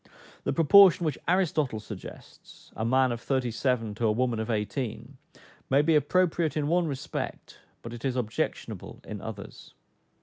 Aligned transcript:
The 0.45 0.51
proportion 0.51 1.05
which 1.05 1.19
Aristotle 1.27 1.79
suggests 1.79 2.71
(a 2.75 2.83
man 2.83 3.11
of 3.11 3.21
thirty 3.21 3.51
seven 3.51 3.93
to 3.93 4.07
a 4.07 4.11
woman 4.11 4.39
of 4.39 4.49
eighteen,) 4.49 5.17
may 5.69 5.83
be 5.83 5.93
appropriate 5.95 6.57
in 6.57 6.67
one 6.67 6.87
respect, 6.87 7.59
but 7.83 7.93
it 7.93 8.03
is 8.03 8.15
objectionable 8.15 8.99
in 9.03 9.21
others. 9.21 9.75